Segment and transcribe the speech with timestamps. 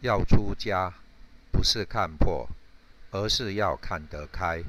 [0.00, 0.92] 要出家
[1.50, 2.48] 不是看破
[3.10, 4.62] 而是要看得开。